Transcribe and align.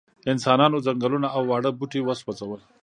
انسانانو 0.33 0.83
ځنګلونه 0.85 1.27
او 1.35 1.41
واړه 1.49 1.71
بوټي 1.77 2.01
وسوځول. 2.03 2.61